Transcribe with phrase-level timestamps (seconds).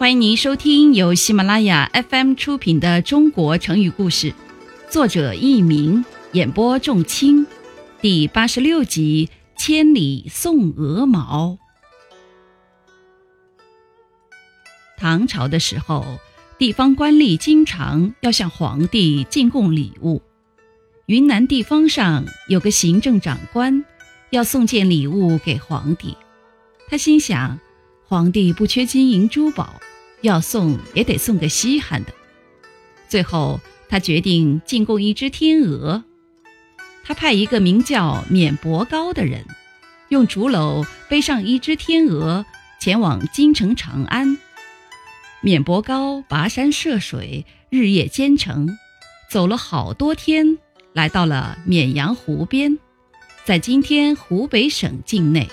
[0.00, 4.30] 欢迎您收听由喜马拉雅 FM 出品的《中国成语故事》，
[4.88, 7.46] 作者佚名，演播仲卿，
[8.00, 9.28] 第八十六集
[9.62, 11.50] 《千里送鹅毛》。
[14.96, 16.18] 唐朝的时候，
[16.56, 20.22] 地方官吏经常要向皇帝进贡礼物。
[21.04, 23.84] 云南地方上有个行政长官，
[24.30, 26.16] 要送件礼物给皇帝。
[26.88, 27.60] 他心想，
[28.06, 29.78] 皇帝不缺金银珠宝。
[30.22, 32.12] 要送也得送个稀罕的。
[33.08, 36.04] 最后，他决定进贡一只天鹅。
[37.02, 39.44] 他派一个名叫免伯高的人，
[40.10, 42.46] 用竹篓背上一只天鹅，
[42.80, 44.38] 前往京城长安。
[45.40, 48.78] 免伯高跋山涉水，日夜兼程，
[49.28, 50.58] 走了好多天，
[50.92, 52.78] 来到了沔阳湖边，
[53.44, 55.48] 在今天湖北省境内。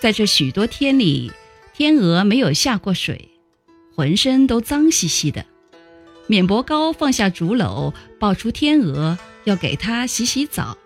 [0.00, 1.32] 在这许多天里，
[1.72, 3.30] 天鹅没有下过水。
[3.94, 5.46] 浑身都脏兮兮的，
[6.26, 10.76] 免伯高放下竹篓，抱出天鹅，要给它洗洗澡。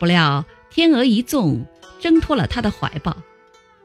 [0.00, 1.64] 不料天鹅一纵，
[2.00, 3.16] 挣脱了他的怀抱，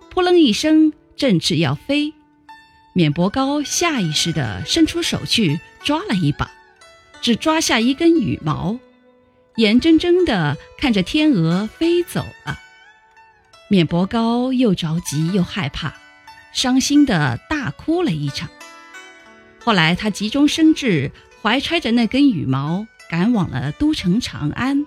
[0.09, 2.13] 扑棱一声，振翅要飞。
[2.95, 6.51] 免伯高下意识地伸出手去抓了一把，
[7.21, 8.79] 只抓下一根羽毛，
[9.57, 12.59] 眼睁睁地看着天鹅飞走了。
[13.69, 15.93] 免伯高又着急又害怕。
[16.51, 18.49] 伤心的大哭了一场。
[19.59, 21.09] 后来，他急中生智，
[21.41, 24.85] 怀揣着那根羽毛，赶往了都城长安。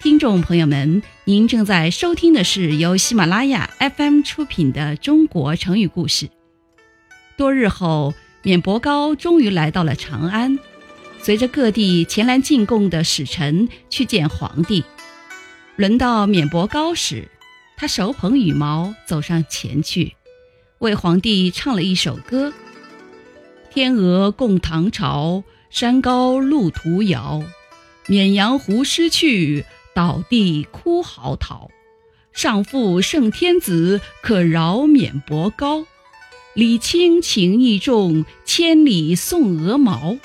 [0.00, 6.26] 听众朋友们，您正在收听的是由喜马拉雅 FM 出品的《中国成语故事》。
[7.36, 10.56] 多日后，免伯高终于来到了长安，
[11.20, 14.84] 随着各地前来进贡的使臣去见皇帝。
[15.74, 17.28] 轮到免伯高时，
[17.76, 20.14] 他手捧羽毛走上前去。
[20.78, 22.52] 为皇帝唱了一首歌
[23.72, 27.42] ：“天鹅共唐朝，山高路途遥。
[28.06, 31.68] 沔阳湖失去，倒地哭嚎啕。
[32.32, 35.84] 上父圣天子，可饶免伯高。
[36.54, 40.16] 礼轻情意重，千里送鹅毛。”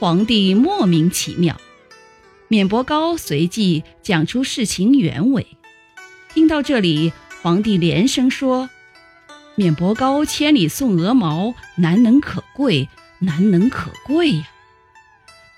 [0.00, 1.60] 皇帝莫名其妙。
[2.48, 5.46] 免伯高随即讲出事情原委。
[6.34, 8.68] 听到这里，皇帝连声说。
[9.58, 12.88] 免伯高千里送鹅毛，难能可贵，
[13.18, 14.48] 难能可贵呀！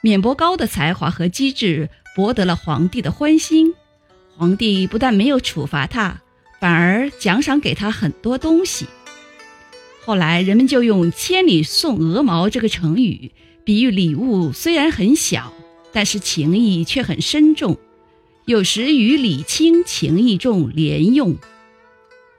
[0.00, 3.74] 免伯高的才华和机智博得了皇帝的欢心，
[4.38, 6.22] 皇帝不但没有处罚他，
[6.58, 8.86] 反而奖赏给他很多东西。
[10.02, 13.32] 后来人们就用“千里送鹅毛”这个成语，
[13.64, 15.52] 比喻礼物虽然很小，
[15.92, 17.76] 但是情意却很深重，
[18.46, 21.36] 有时与礼轻情意重连用。